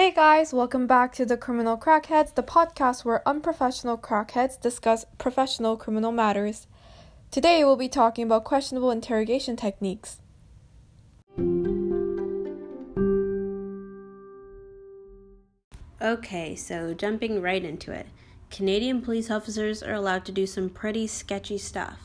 [0.00, 5.76] Hey guys, welcome back to the Criminal Crackheads, the podcast where unprofessional crackheads discuss professional
[5.76, 6.66] criminal matters.
[7.30, 10.22] Today we'll be talking about questionable interrogation techniques.
[16.00, 18.06] Okay, so jumping right into it.
[18.50, 21.98] Canadian police officers are allowed to do some pretty sketchy stuff.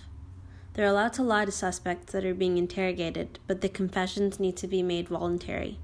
[0.73, 4.68] They're allowed to lie to suspects that are being interrogated, but the confessions need to
[4.68, 5.80] be made voluntary.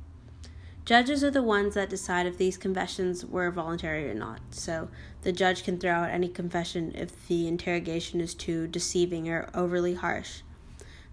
[0.91, 4.89] Judges are the ones that decide if these confessions were voluntary or not, so
[5.21, 9.93] the judge can throw out any confession if the interrogation is too deceiving or overly
[9.93, 10.41] harsh.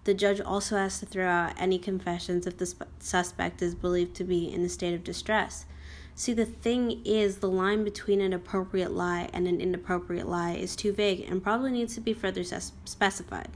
[0.03, 4.17] The judge also has to throw out any confessions if the sp- suspect is believed
[4.17, 5.65] to be in a state of distress.
[6.13, 10.75] See, the thing is, the line between an appropriate lie and an inappropriate lie is
[10.75, 13.47] too vague and probably needs to be further ses- specified.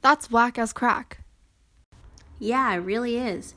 [0.00, 1.24] That's whack as crack.
[2.38, 3.56] Yeah, it really is.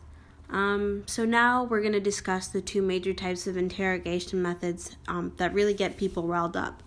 [0.50, 5.34] Um, so now we're going to discuss the two major types of interrogation methods um,
[5.38, 6.84] that really get people riled up.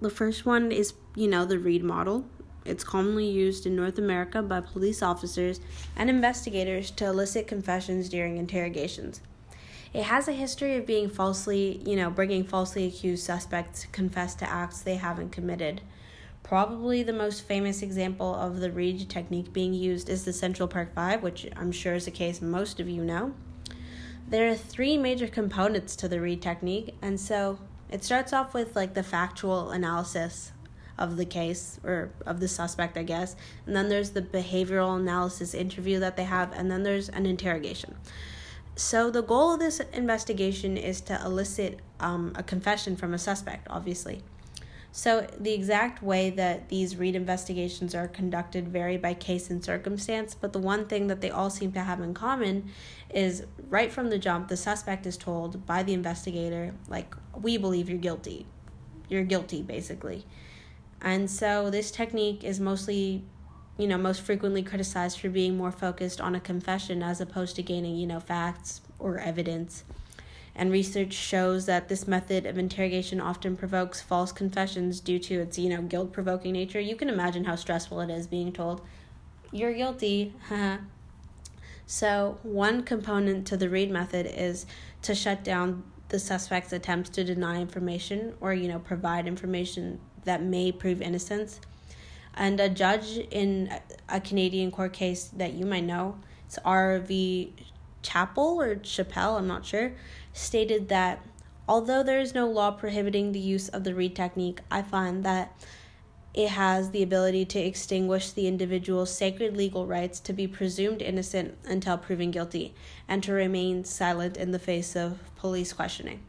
[0.00, 2.26] The first one is, you know, the Reid model.
[2.64, 5.60] It's commonly used in North America by police officers
[5.96, 9.20] and investigators to elicit confessions during interrogations.
[9.92, 14.34] It has a history of being falsely, you know, bringing falsely accused suspects to confess
[14.36, 15.82] to acts they haven't committed.
[16.44, 20.94] Probably the most famous example of the Reid technique being used is the Central Park
[20.94, 23.32] Five, which I'm sure is a case most of you know.
[24.28, 28.76] There are three major components to the Reid technique, and so it starts off with
[28.76, 30.52] like the factual analysis
[30.98, 35.54] of the case or of the suspect, I guess, and then there's the behavioral analysis
[35.54, 37.96] interview that they have, and then there's an interrogation.
[38.76, 43.66] So, the goal of this investigation is to elicit um, a confession from a suspect,
[43.70, 44.22] obviously.
[44.96, 50.36] So, the exact way that these Reid investigations are conducted vary by case and circumstance,
[50.36, 52.70] but the one thing that they all seem to have in common
[53.12, 57.88] is right from the jump, the suspect is told by the investigator, like, we believe
[57.88, 58.46] you're guilty.
[59.08, 60.24] You're guilty, basically.
[61.02, 63.24] And so, this technique is mostly,
[63.76, 67.64] you know, most frequently criticized for being more focused on a confession as opposed to
[67.64, 69.82] gaining, you know, facts or evidence
[70.56, 75.58] and research shows that this method of interrogation often provokes false confessions due to its
[75.58, 76.80] you know guilt provoking nature.
[76.80, 78.80] You can imagine how stressful it is being told
[79.54, 80.34] you're guilty
[81.86, 84.66] so one component to the Reid method is
[85.02, 90.42] to shut down the suspect's attempts to deny information or you know provide information that
[90.42, 91.60] may prove innocence.
[92.34, 93.72] And a judge in
[94.08, 97.50] a canadian court case that you might know it's rv
[98.02, 99.92] chapel or chappelle i'm not sure
[100.34, 101.24] stated that
[101.66, 105.56] although there is no law prohibiting the use of the Reid technique, I find that
[106.34, 111.56] it has the ability to extinguish the individual's sacred legal rights to be presumed innocent
[111.64, 112.74] until proven guilty
[113.06, 116.20] and to remain silent in the face of police questioning.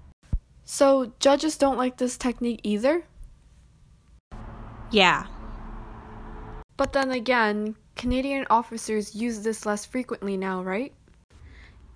[0.63, 3.05] So, judges don't like this technique either?
[4.91, 5.25] Yeah.
[6.77, 10.93] But then again, Canadian officers use this less frequently now, right?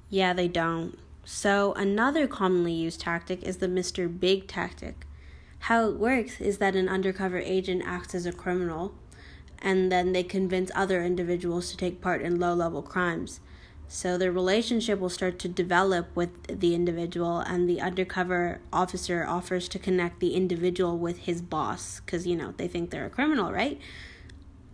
[0.09, 0.97] Yeah, they don't.
[1.25, 4.07] So, another commonly used tactic is the Mr.
[4.19, 5.05] Big tactic.
[5.59, 8.93] How it works is that an undercover agent acts as a criminal,
[9.59, 13.41] and then they convince other individuals to take part in low level crimes.
[13.87, 19.67] So, the relationship will start to develop with the individual, and the undercover officer offers
[19.69, 23.51] to connect the individual with his boss because, you know, they think they're a criminal,
[23.51, 23.79] right?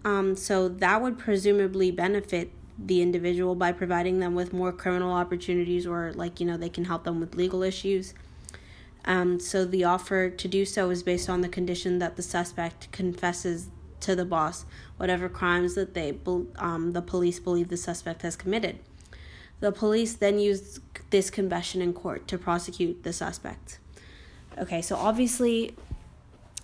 [0.03, 5.87] Um, so, that would presumably benefit the individual by providing them with more criminal opportunities
[5.87, 8.13] or like you know they can help them with legal issues.
[9.05, 12.91] Um, so the offer to do so is based on the condition that the suspect
[12.91, 13.69] confesses
[14.01, 14.65] to the boss
[14.97, 16.17] whatever crimes that they
[16.57, 18.79] um, the police believe the suspect has committed.
[19.61, 20.79] The police then use
[21.11, 23.79] this confession in court to prosecute the suspect.
[24.57, 25.75] Okay so obviously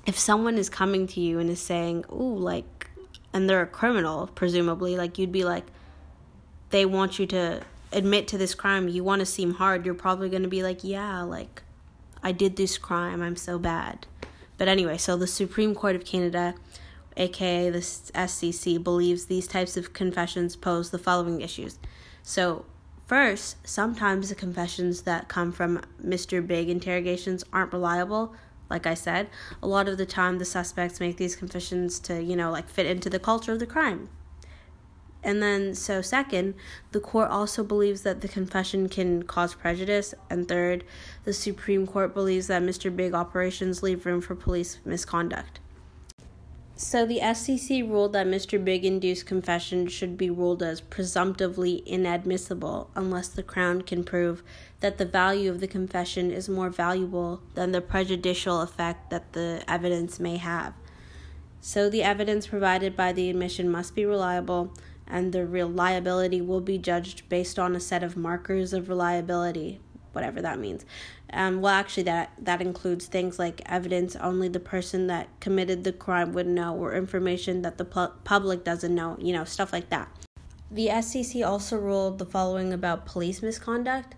[0.05, 2.89] if someone is coming to you and is saying ooh like
[3.33, 5.65] and they're a criminal presumably like you'd be like
[6.71, 7.61] they want you to
[7.93, 10.83] admit to this crime, you want to seem hard, you're probably going to be like,
[10.83, 11.61] yeah, like,
[12.23, 14.07] I did this crime, I'm so bad.
[14.57, 16.55] But anyway, so the Supreme Court of Canada,
[17.17, 21.79] aka the SCC, believes these types of confessions pose the following issues.
[22.23, 22.65] So,
[23.07, 26.45] first, sometimes the confessions that come from Mr.
[26.45, 28.35] Big interrogations aren't reliable.
[28.69, 29.29] Like I said,
[29.61, 32.85] a lot of the time the suspects make these confessions to, you know, like fit
[32.85, 34.09] into the culture of the crime.
[35.23, 36.55] And then, so second,
[36.91, 40.13] the court also believes that the confession can cause prejudice.
[40.29, 40.83] And third,
[41.23, 42.95] the Supreme Court believes that Mr.
[42.95, 45.59] Big operations leave room for police misconduct.
[46.75, 48.63] So the SCC ruled that Mr.
[48.63, 54.41] Big induced confession should be ruled as presumptively inadmissible unless the Crown can prove
[54.79, 59.63] that the value of the confession is more valuable than the prejudicial effect that the
[59.67, 60.73] evidence may have.
[61.59, 64.73] So the evidence provided by the admission must be reliable,
[65.07, 69.79] and the reliability will be judged based on a set of markers of reliability,
[70.13, 70.85] whatever that means.
[71.33, 75.93] Um, well, actually, that that includes things like evidence only the person that committed the
[75.93, 79.17] crime would know, or information that the pu- public doesn't know.
[79.19, 80.09] You know, stuff like that.
[80.69, 84.15] The SCC also ruled the following about police misconduct.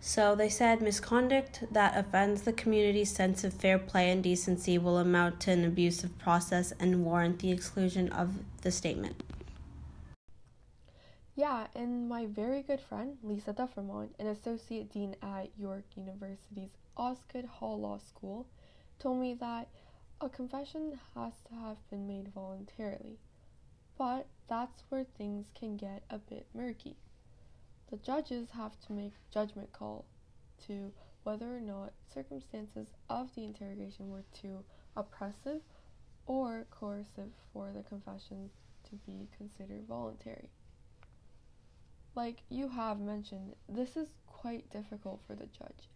[0.00, 4.98] So they said misconduct that offends the community's sense of fair play and decency will
[4.98, 9.22] amount to an abusive process and warrant the exclusion of the statement.
[11.38, 17.44] Yeah, and my very good friend, Lisa Dufraimont, an associate dean at York University's Osgoode
[17.44, 18.46] Hall Law School,
[18.98, 19.68] told me that
[20.18, 23.18] a confession has to have been made voluntarily.
[23.98, 26.96] But that's where things can get a bit murky.
[27.90, 30.06] The judges have to make judgment call
[30.66, 30.90] to
[31.22, 34.64] whether or not circumstances of the interrogation were too
[34.96, 35.60] oppressive
[36.24, 38.48] or coercive for the confession
[38.88, 40.48] to be considered voluntary.
[42.16, 45.90] Like you have mentioned, this is quite difficult for the judge,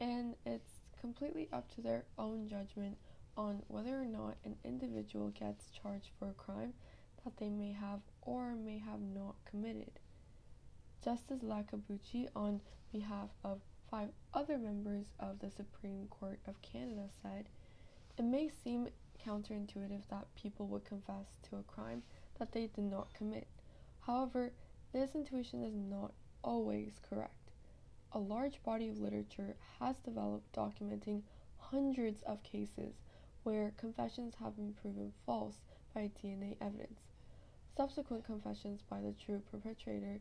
[0.00, 2.98] and it's completely up to their own judgment
[3.36, 6.74] on whether or not an individual gets charged for a crime
[7.22, 9.92] that they may have or may have not committed.
[11.04, 17.48] Justice Iacobucci, on behalf of five other members of the Supreme Court of Canada, said,
[18.18, 18.88] It may seem
[19.24, 22.02] counterintuitive that people would confess to a crime
[22.40, 23.46] that they did not commit.
[24.00, 24.52] However,
[24.92, 27.34] this intuition is not always correct.
[28.12, 31.22] A large body of literature has developed documenting
[31.58, 32.94] hundreds of cases
[33.44, 35.58] where confessions have been proven false
[35.94, 37.00] by DNA evidence,
[37.76, 40.20] subsequent confessions by the true perpetrator,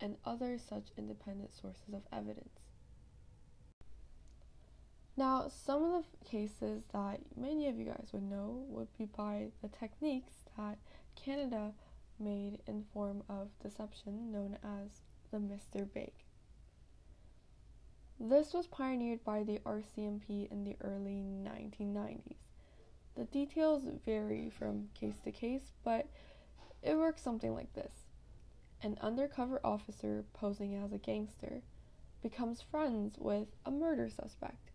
[0.00, 2.60] and other such independent sources of evidence.
[5.16, 9.48] Now, some of the cases that many of you guys would know would be by
[9.60, 10.78] the techniques that
[11.14, 11.72] Canada
[12.20, 15.00] made in form of deception known as
[15.30, 15.90] the Mr.
[15.92, 16.12] Big.
[18.18, 22.36] This was pioneered by the RCMP in the early 1990s.
[23.16, 26.06] The details vary from case to case, but
[26.82, 28.06] it works something like this.
[28.82, 31.62] An undercover officer posing as a gangster
[32.22, 34.70] becomes friends with a murder suspect.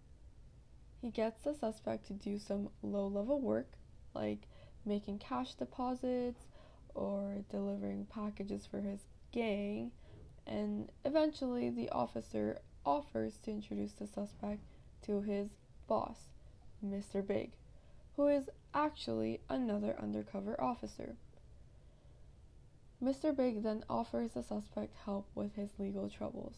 [1.02, 3.74] He gets the suspect to do some low level work,
[4.14, 4.48] like
[4.86, 6.48] making cash deposits,
[6.96, 9.02] or delivering packages for his
[9.32, 9.92] gang,
[10.48, 14.62] and eventually the officer offers to introduce the suspect
[15.04, 15.50] to his
[15.88, 16.30] boss,
[16.84, 17.26] Mr.
[17.26, 17.52] Big,
[18.16, 21.16] who is actually another undercover officer.
[23.04, 23.36] Mr.
[23.36, 26.56] Big then offers the suspect help with his legal troubles,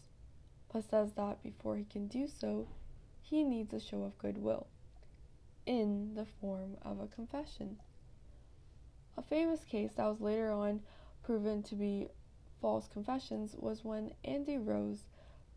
[0.72, 2.68] but says that before he can do so,
[3.20, 4.66] he needs a show of goodwill
[5.66, 7.78] in the form of a confession.
[9.18, 10.80] A famous case that was later on
[11.24, 12.06] proven to be
[12.60, 15.06] false confessions was when Andy Rose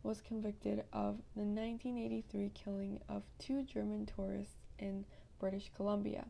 [0.01, 5.05] was convicted of the 1983 killing of two German tourists in
[5.37, 6.25] British Columbia,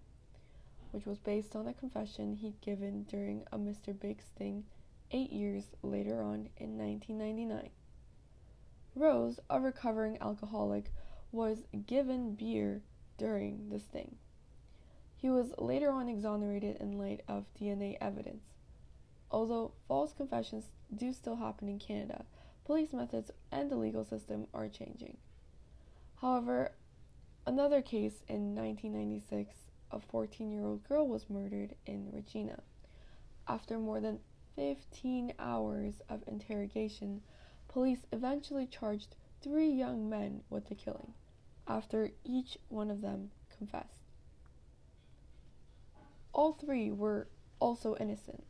[0.92, 3.98] which was based on a confession he'd given during a Mr.
[3.98, 4.66] Big sting
[5.12, 7.70] eight years later on in 1999.
[8.94, 10.92] Rose, a recovering alcoholic,
[11.32, 12.82] was given beer
[13.18, 14.18] during the sting.
[15.22, 18.56] He was later on exonerated in light of DNA evidence.
[19.30, 22.26] Although false confessions do still happen in Canada,
[22.66, 25.18] police methods and the legal system are changing.
[26.16, 26.72] However,
[27.46, 32.64] another case in 1996, a 14 year old girl was murdered in Regina.
[33.48, 34.22] After more than
[34.56, 37.22] 15 hours of interrogation,
[37.68, 41.14] police eventually charged three young men with the killing,
[41.68, 44.01] after each one of them confessed.
[46.34, 47.28] All three were
[47.60, 48.44] also innocent.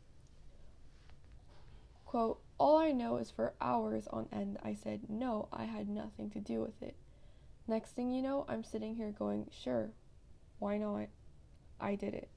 [2.04, 6.30] Quote, All I know is for hours on end I said, No, I had nothing
[6.30, 6.94] to do with it.
[7.66, 9.90] Next thing you know, I'm sitting here going, Sure,
[10.58, 11.08] why not?
[11.80, 12.28] I did it.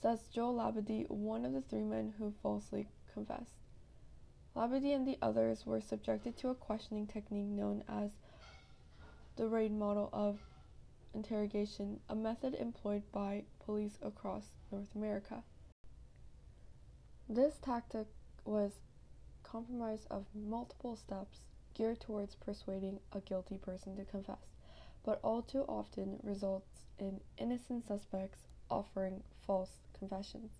[0.00, 3.56] Says Joe Labadie, one of the three men who falsely confessed.
[4.54, 8.12] Labadie and the others were subjected to a questioning technique known as
[9.36, 10.38] the RAID model of
[11.16, 15.42] interrogation, a method employed by police across North America.
[17.28, 18.06] This tactic
[18.44, 18.72] was
[19.42, 21.40] comprised of multiple steps
[21.74, 24.54] geared towards persuading a guilty person to confess,
[25.04, 30.52] but all too often results in innocent suspects offering false confessions.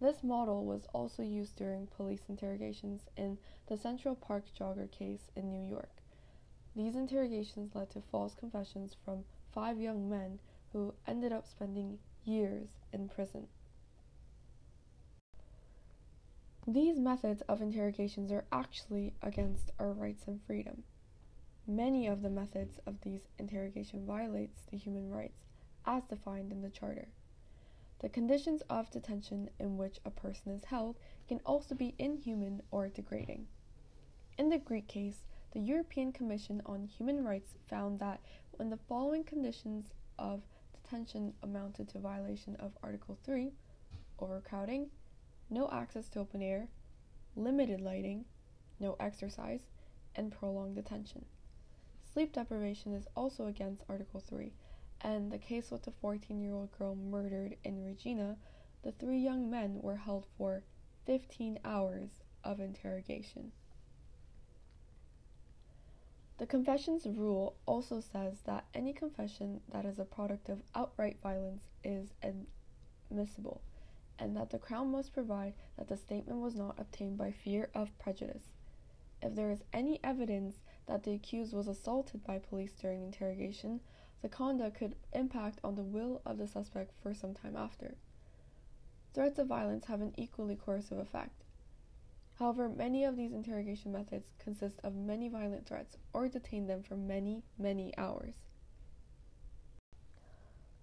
[0.00, 5.50] This model was also used during police interrogations in the Central Park jogger case in
[5.52, 5.90] New York.
[6.74, 10.38] These interrogations led to false confessions from five young men
[10.72, 13.46] who ended up spending years in prison.
[16.66, 20.84] These methods of interrogations are actually against our rights and freedom.
[21.66, 25.40] Many of the methods of these interrogation violates the human rights
[25.84, 27.08] as defined in the Charter.
[28.00, 32.88] The conditions of detention in which a person is held can also be inhuman or
[32.88, 33.46] degrading.
[34.38, 38.20] In the Greek case, the European Commission on Human Rights found that
[38.56, 40.42] when the following conditions of
[40.72, 43.52] detention amounted to violation of Article 3
[44.18, 44.88] overcrowding,
[45.50, 46.68] no access to open air,
[47.34, 48.24] limited lighting,
[48.78, 49.62] no exercise,
[50.14, 51.24] and prolonged detention.
[52.12, 54.52] Sleep deprivation is also against Article 3,
[55.00, 58.36] and the case with the 14 year old girl murdered in Regina,
[58.82, 60.62] the three young men were held for
[61.06, 62.10] 15 hours
[62.44, 63.52] of interrogation.
[66.42, 71.68] The confessions rule also says that any confession that is a product of outright violence
[71.84, 73.62] is admissible
[74.18, 77.96] and that the Crown must provide that the statement was not obtained by fear of
[78.00, 78.42] prejudice.
[79.22, 80.56] If there is any evidence
[80.86, 83.78] that the accused was assaulted by police during interrogation,
[84.20, 87.94] the conduct could impact on the will of the suspect for some time after.
[89.14, 91.41] Threats of violence have an equally coercive effect.
[92.34, 96.96] However, many of these interrogation methods consist of many violent threats or detain them for
[96.96, 98.34] many, many hours.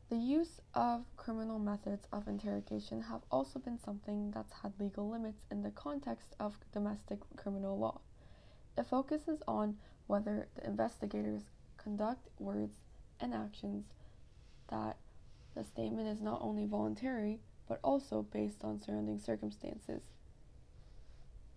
[0.10, 5.46] The use of criminal methods of interrogation have also been something that's had legal limits
[5.52, 8.02] in the context of domestic criminal law.
[8.76, 9.78] It focuses on
[10.08, 12.78] whether the investigators conduct words
[13.20, 13.86] and actions
[14.70, 14.98] that
[15.54, 20.02] the statement is not only voluntary but also based on surrounding circumstances.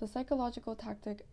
[0.03, 1.25] The psychological tactic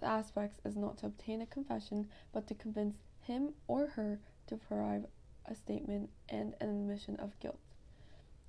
[0.00, 5.08] aspects is not to obtain a confession but to convince him or her to provide
[5.44, 7.58] a statement and an admission of guilt.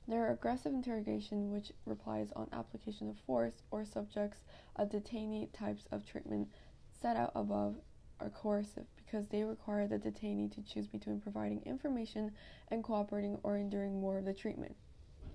[0.08, 4.46] There are aggressive interrogation, which relies on application of force or subjects
[4.78, 6.48] of detainee types of treatment
[7.02, 7.76] set out above
[8.22, 12.32] are coercive because they require the detainee to choose between providing information
[12.70, 14.78] and cooperating or enduring more of the treatment.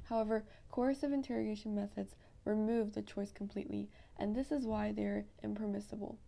[0.04, 6.18] However, coercive interrogation methods remove the choice completely, and this is why they are impermissible.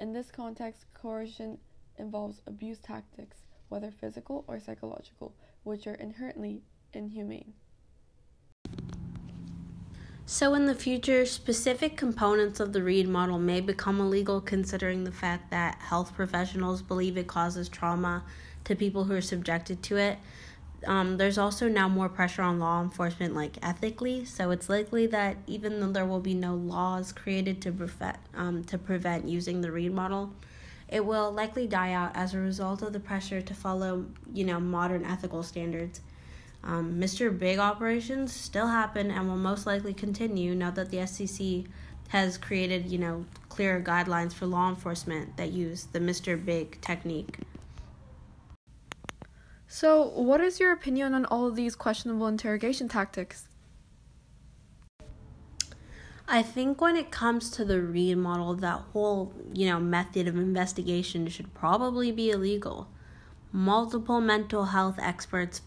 [0.00, 1.58] In this context, coercion
[1.98, 7.52] involves abuse tactics whether physical or psychological, which are inherently inhumane.
[10.26, 15.10] So, in the future, specific components of the Reid model may become illegal considering the
[15.10, 18.22] fact that health professionals believe it causes trauma
[18.64, 20.18] to people who are subjected to it.
[20.86, 24.24] Um, there's also now more pressure on law enforcement, like ethically.
[24.24, 28.64] So it's likely that even though there will be no laws created to prevent um,
[28.64, 30.32] to prevent using the Reid model,
[30.88, 34.58] it will likely die out as a result of the pressure to follow, you know,
[34.58, 36.00] modern ethical standards.
[36.62, 37.36] Um, Mr.
[37.36, 41.66] Big operations still happen and will most likely continue now that the SCC
[42.08, 46.42] has created, you know, clearer guidelines for law enforcement that use the Mr.
[46.42, 47.38] Big technique.
[49.72, 53.46] So, what is your opinion on all of these questionable interrogation tactics?
[56.26, 60.34] I think when it comes to the Reid model, that whole, you know, method of
[60.34, 62.88] investigation should probably be illegal.
[63.52, 65.62] Multiple mental health experts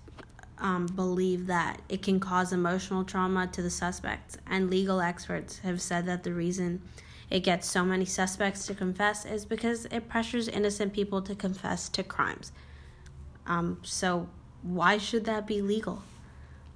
[0.58, 5.82] um, believe that it can cause emotional trauma to the suspects, and legal experts have
[5.82, 6.82] said that the reason
[7.30, 11.88] it gets so many suspects to confess is because it pressures innocent people to confess
[11.88, 12.52] to crimes.
[13.46, 14.28] Um, so,
[14.62, 16.04] why should that be legal?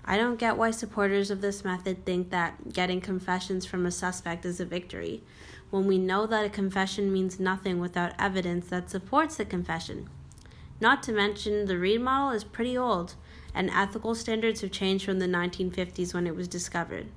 [0.05, 4.45] I don't get why supporters of this method think that getting confessions from a suspect
[4.45, 5.24] is a victory,
[5.69, 10.09] when we know that a confession means nothing without evidence that supports the confession.
[10.79, 13.15] Not to mention, the Reid model is pretty old,
[13.53, 17.07] and ethical standards have changed from the 1950s when it was discovered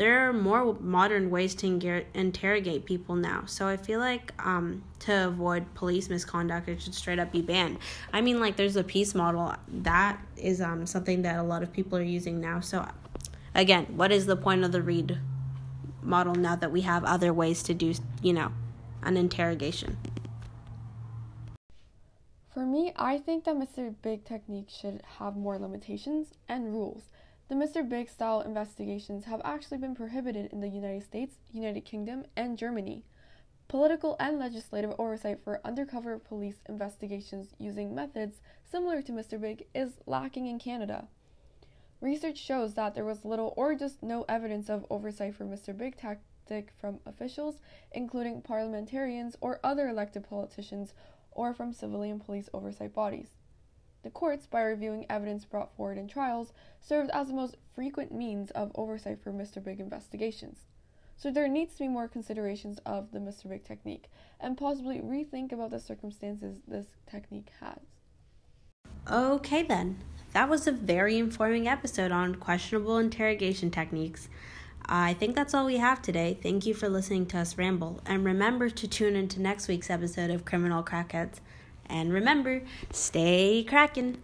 [0.00, 1.66] there are more modern ways to
[2.14, 3.42] interrogate people now.
[3.44, 7.76] So I feel like um, to avoid police misconduct, it should straight up be banned.
[8.10, 11.70] I mean, like there's a peace model that is um, something that a lot of
[11.70, 12.60] people are using now.
[12.60, 12.88] So
[13.54, 15.18] again, what is the point of the Reid
[16.00, 17.92] model now that we have other ways to do,
[18.22, 18.52] you know,
[19.02, 19.98] an interrogation?
[22.54, 23.94] For me, I think that Mr.
[24.00, 27.02] Big technique should have more limitations and rules
[27.50, 27.86] the Mr.
[27.86, 33.02] Big style investigations have actually been prohibited in the United States, United Kingdom, and Germany.
[33.66, 38.40] Political and legislative oversight for undercover police investigations using methods
[38.70, 39.40] similar to Mr.
[39.40, 41.08] Big is lacking in Canada.
[42.00, 45.76] Research shows that there was little or just no evidence of oversight for Mr.
[45.76, 47.56] Big Tactic from officials,
[47.90, 50.94] including parliamentarians or other elected politicians,
[51.32, 53.39] or from civilian police oversight bodies.
[54.02, 58.50] The courts, by reviewing evidence brought forward in trials, served as the most frequent means
[58.52, 59.62] of oversight for Mr.
[59.62, 60.66] Big investigations.
[61.16, 63.48] So there needs to be more considerations of the Mr.
[63.48, 67.80] Big technique and possibly rethink about the circumstances this technique has.
[69.10, 69.98] Okay, then.
[70.32, 74.28] That was a very informing episode on questionable interrogation techniques.
[74.86, 76.38] I think that's all we have today.
[76.40, 78.00] Thank you for listening to us ramble.
[78.06, 81.40] And remember to tune into next week's episode of Criminal Crackheads.
[81.90, 84.22] And remember, stay cracking.